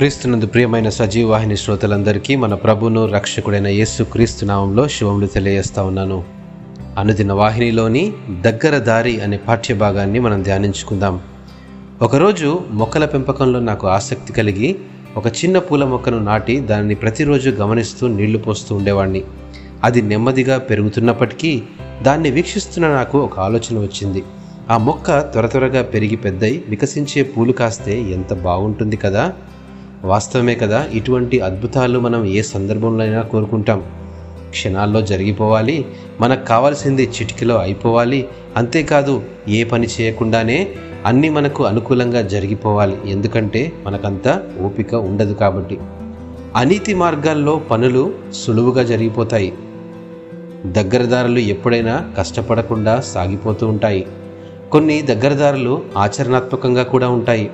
క్రీస్తునందు 0.00 0.46
ప్రియమైన 0.46 0.88
సజీవాహిని 0.88 1.56
శ్రోతలందరికీ 1.56 2.36
మన 2.36 2.54
ప్రభును 2.54 3.06
రక్షకుడైన 3.06 3.66
యేసు 3.66 4.02
క్రీస్తు 4.02 4.44
నామంలో 4.44 4.88
శివములు 4.88 5.26
తెలియజేస్తా 5.26 5.82
ఉన్నాను. 5.82 6.24
అనుదిన 6.98 7.32
వాహినిలోని 7.32 8.12
దగ్గర 8.40 8.78
దారి 8.78 9.20
అనే 9.20 9.36
పాఠ్యభాగాన్ని 9.36 10.18
మనం 10.18 10.42
ధ్యానించుకుందాం. 10.42 11.20
ఒకరోజు 12.02 12.60
మొక్కల 12.70 13.04
పెంపకంలో 13.04 13.60
నాకు 13.60 13.86
ఆసక్తి 13.86 14.32
కలిగి 14.32 14.76
ఒక 15.16 15.26
చిన్న 15.26 15.58
పూల 15.58 15.84
మొక్కను 15.84 16.18
నాటి 16.18 16.60
దానిని 16.60 16.94
ప్రతిరోజు 16.94 17.50
గమనిస్తూ 17.50 18.06
నీళ్ళు 18.06 18.38
పోస్తూ 18.38 18.74
ఉండేవాడిని 18.74 19.22
అది 19.84 20.02
నెమ్మదిగా 20.02 20.58
పెరుగుతున్నప్పటికీ 20.58 21.62
దాన్ని 22.02 22.30
వీక్షిస్తున్న 22.30 22.88
నాకు 22.88 23.18
ఒక 23.18 23.40
ఆలోచన 23.40 23.78
వచ్చింది. 23.78 24.22
ఆ 24.70 24.76
మొక్క 24.78 25.18
త్వర 25.20 25.46
త్వరగా 25.46 25.82
పెరిగి 25.82 26.16
పెద్దయి 26.16 26.64
వికసించే 26.68 27.22
పూలు 27.22 27.52
కాస్తే 27.52 28.00
ఎంత 28.00 28.34
బాగుంటుంది 28.34 28.96
కదా? 28.96 29.32
వాస్తవమే 30.04 30.54
కదా 30.54 30.86
ఇటువంటి 30.92 31.40
అద్భుతాలు 31.40 31.98
మనం 31.98 32.24
ఏ 32.24 32.42
సందర్భంలో 32.42 33.04
అయినా 33.04 33.22
కోరుకుంటాం. 33.22 33.82
క్షణాల్లో 34.50 35.00
జరిగిపోవాలి 35.00 35.86
మనకు 36.20 36.44
కావాల్సింది 36.44 37.02
చిటికలో 37.02 37.58
అయిపోవాలి. 37.58 38.28
అంతేకాదు 38.56 39.22
ఏ 39.48 39.64
పని 39.64 39.88
చేయకుండానే 40.00 40.68
అన్నీ 41.06 41.28
మనకు 41.28 41.64
అనుకూలంగా 41.64 42.22
జరిగిపోవాలి. 42.22 42.96
ఎందుకంటే 43.06 43.72
మనకంతా 43.84 44.42
ఓపిక 44.60 44.94
ఉండదు 44.94 45.32
కాబట్టి. 45.32 45.78
అనీతి 46.56 46.94
మార్గాల్లో 46.94 47.56
పనులు 47.56 48.14
సులువుగా 48.32 48.82
జరిగిపోతాయి. 48.82 49.52
దగ్గరదారులు 50.66 51.38
ఎప్పుడైనా 51.38 52.10
కష్టపడకుండా 52.18 53.00
సాగిపోతూ 53.00 53.68
ఉంటాయి. 53.68 54.06
కొన్ని 54.72 55.02
దగ్గరదారులు 55.02 55.82
ఆచరణాత్మకంగా 55.96 56.82
కూడా 56.82 57.08
ఉంటాయి. 57.08 57.50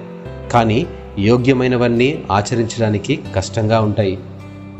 కానీ 0.52 0.86
యోగ్యమైనవన్నీ 1.18 2.24
ఆచరించడానికి 2.30 3.18
కష్టంగా 3.34 3.80
ఉంటాయి. 3.80 4.18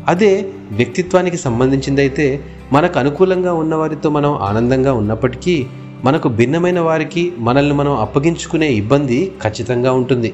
అదే 0.07 0.49
వ్యక్తిత్వానికి 0.71 1.37
సంబంధించిందైతే 1.37 2.39
మనకు 2.73 2.99
అనుకూలంగా 2.99 3.53
ఉన్నవారితో 3.53 4.09
మనం 4.09 4.33
ఆనందంగా 4.33 4.93
ఉన్నప్పటికీ 4.93 5.65
మనకు 6.03 6.29
భిన్నమైన 6.29 6.79
వారికి 6.79 7.33
మనల్ని 7.37 7.73
మనం 7.73 7.91
అప్పగించుకునే 7.91 8.67
ఇబ్బంది 8.67 9.31
ఖచ్చితంగా 9.43 9.91
ఉంటుంది. 9.91 10.33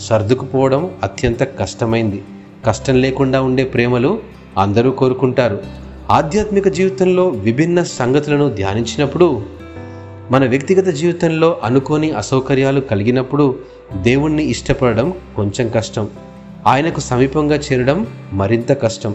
సర్దుకుపోవడం 0.00 0.90
అత్యంత 1.02 1.42
కష్టమైంది. 1.42 2.22
కష్టం 2.66 3.00
లేకుండా 3.00 3.42
ఉండే 3.42 3.64
ప్రేమలు 3.64 4.18
అందరూ 4.58 4.90
కోరుకుంటారు. 4.90 5.62
ఆధ్యాత్మిక 6.10 6.68
జీవితంలో 6.68 7.28
విభిన్న 7.28 7.82
సంగతులను 7.82 8.48
ధ్యానించినప్పుడు 8.54 9.42
మన 10.30 10.46
వ్యక్తిగత 10.46 10.88
జీవితంలో 10.88 11.60
అనుకోని 11.64 12.10
అసౌకర్యాలు 12.10 12.80
కలిగినప్పుడు 12.80 13.58
దేవుణ్ణి 14.00 14.44
ఇష్టపడడం 14.44 15.12
కొంచెం 15.36 15.68
కష్టం. 15.68 16.08
ఆయనకు 16.66 17.00
సమీపంగా 17.00 17.56
చేరడం 17.56 18.06
మరింత 18.32 18.82
కష్టం. 18.82 19.14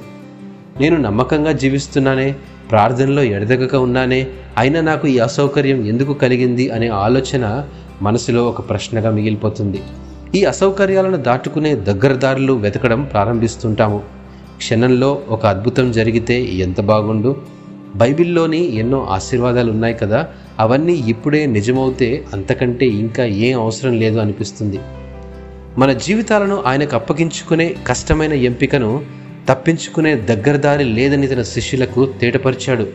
నేను 0.80 0.98
నమ్మకంగా 0.98 1.52
జీవిస్తున్నానే 1.52 2.36
ప్రార్థనలో 2.72 3.24
ఎడదగక 3.24 3.76
ఉన్నానే 3.76 4.28
అయినా 4.58 4.82
నాకు 4.82 5.08
ఈ 5.08 5.20
అసౌకర్యం 5.20 5.86
ఎందుకు 5.86 6.14
కలిగింది 6.14 6.70
అనే 6.70 6.88
ఆలోచన 6.88 7.68
మనసులో 8.02 8.46
ఒక 8.46 8.70
ప్రశ్నగా 8.70 9.12
మిగిలిపోతుంది. 9.12 9.82
ఈ 10.36 10.44
అసౌకర్యాలను 10.44 11.18
దాటుకునే 11.18 11.76
దగ్గరదారులు 11.76 12.54
వెతకడం 12.54 13.04
ప్రారంభిస్తుంటాము. 13.04 14.02
క్షణంలో 14.58 15.22
ఒక 15.30 15.46
అద్భుతం 15.46 15.92
జరిగితే 15.92 16.42
ఎంత 16.42 16.82
బాగుండు? 16.82 17.59
బైబిల్లోని 17.96 18.76
ఎన్నో 18.76 19.08
ఆశీర్వాదాలు 19.10 19.72
ఉన్నాయి 19.72 19.94
కదా 19.94 20.28
అవన్నీ 20.60 20.94
ఇప్పుడే 20.94 21.46
నిజమవుతే 21.46 22.26
అంతకంటే 22.34 22.86
ఇంకా 22.86 23.26
ఏం 23.26 23.62
అవసరం 23.62 24.00
లేదు 24.00 24.20
అనిపిస్తుంది. 24.20 24.80
మన 25.78 25.94
జీవితాలను 25.94 26.64
ఆయనకు 26.66 26.96
అప్పగించుకునే 26.96 27.76
కష్టమైన 27.88 28.34
ఎంపికను 28.34 29.02
తప్పించుకునే 29.50 30.16
దగ్గరదారి 30.16 30.84
లేదని 30.84 31.28
తన 31.28 31.42
శిష్యులకు 31.42 32.14
తేటపరిచాడు. 32.22 32.88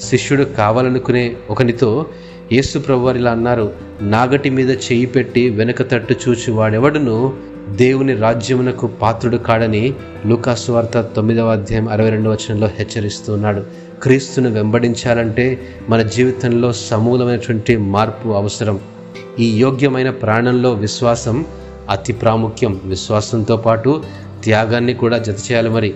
శిష్యుడు 0.00 0.44
కావాలనుకునే 0.44 1.36
ఒకనితో 1.50 2.06
యేసు 2.52 2.78
ప్రభువారు 2.78 3.18
ఇలా 3.18 3.30
అన్నారు 3.30 3.72
నాగటి 4.00 4.50
మీద 4.50 4.70
చేయి 4.70 5.06
పెట్టి 5.06 5.50
వెనక 5.50 5.90
తట్టు 5.90 6.14
చూచి 6.28 6.50
వాడెవడును? 6.50 7.32
దేవుని 7.70 8.14
రాజ్యమునకు 8.14 8.86
పాత్రుడు 8.86 9.36
కాడని 9.36 9.94
లూకాసువార్త 10.26 11.00
తొమ్మిదవ 11.00 11.52
అధ్యాయం 11.52 11.88
అరవై 11.88 12.10
రెండవ 12.10 12.30
వచనంలో 12.30 12.66
హెచ్చరిస్తున్నాడు 12.66 13.62
క్రీస్తును 14.02 14.50
వెంబడించాలంటే 14.50 15.58
మన 15.88 16.02
జీవితంలో 16.02 16.72
సమూలమైనటువంటి 16.72 17.76
మార్పు 17.76 18.28
అవసరం. 18.28 18.80
ఈ 19.38 19.58
యోగ్యమైన 19.58 20.10
ప్రాణంలో 20.10 20.72
విశ్వాసం 20.72 21.44
అతి 21.90 22.12
ప్రాముఖ్యం. 22.12 22.80
విశ్వాసంతో 22.84 23.56
పాటు 23.56 24.02
త్యాగాన్ని 24.44 24.94
కూడా 24.94 25.18
జత 25.18 25.36
చేయాలి 25.50 25.70
మరి. 25.70 25.94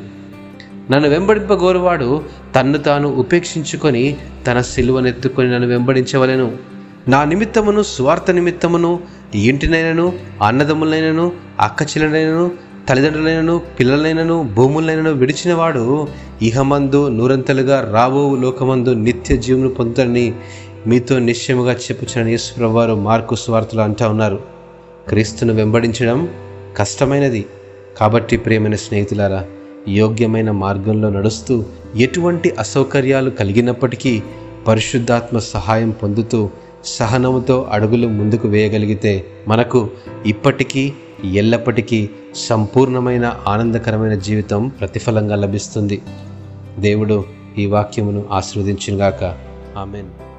నన్ను 0.91 1.09
వెంబడింపగోరువాడు 1.09 2.23
తన్ను 2.57 2.79
తాను 2.79 3.09
ఉపేక్షించుకొని 3.09 4.17
తన 4.47 4.61
సిలువనెత్తుకొని 4.61 5.51
నన్ను 5.51 5.69
వెంబడించవలెను. 5.69 6.53
నా 7.09 7.25
నిమిత్తమును 7.25 7.83
స్వార్థ 7.83 8.31
నిమిత్తమును 8.31 9.01
ఇంటినైనను 9.35 10.13
అన్నదమ్ములైనను 10.43 11.33
అక్కచెల్లెనైనను 11.61 12.51
తల్లిదండ్రులైనను 12.89 13.61
పిల్లలైనను 13.81 14.43
భూములైనను 14.43 15.13
విడిచినవాడు 15.13 16.09
ఇహమందు 16.43 17.09
నూరంతలుగా 17.09 17.91
రాబో 17.93 18.37
లోకమందు 18.37 18.91
నిత్య 18.91 19.37
జీవును 19.37 19.69
పొందుతారని 19.69 20.35
మీతో 20.87 21.19
నిశ్చయముగా 21.19 21.73
చెప్పుచిన 21.73 22.29
యేసుప్రభు 22.29 22.73
వారు 22.73 22.95
మార్కు 22.95 23.35
స్వార్థలు 23.35 23.81
అంటా 23.81 24.09
ఉన్నారు. 24.09 24.41
క్రీస్తును 25.09 25.55
వెంబడించడం 25.55 26.29
కష్టమైనది. 26.77 27.47
కాబట్టి 27.99 28.37
ప్రియమైన 28.37 28.75
స్నేహితులారా 28.75 29.45
యోగ్యమైన 29.89 30.51
మార్గంలో 30.51 31.11
నడుస్తూ 31.11 31.65
ఎటువంటి 31.97 32.51
అసౌకర్యాలు 32.51 33.31
కలిగినప్పటికీ 33.31 34.23
పరిశుద్ధాత్మ 34.69 35.39
సహాయం 35.39 35.91
పొందుతూ 35.91 36.51
సహనముతో 36.85 37.69
అడుగులు 37.73 38.09
ముందుకు 38.09 38.49
వేయగలిగితే 38.49 39.25
మనకు 39.49 39.91
ఇప్పటికీ 40.27 40.93
ఎల్లప్పటికీ 41.35 42.11
సంపూర్ణమైన 42.35 43.37
ఆనందకరమైన 43.49 44.15
జీవితం 44.15 44.69
ప్రతిఫలంగా 44.69 45.37
లభిస్తుంది. 45.37 46.03
దేవుడు 46.79 47.25
ఈ 47.59 47.67
వాక్యమును 47.67 48.25
ఆశీర్వదించినగాక. 48.33 49.25
ఆమెన్. 49.79 50.30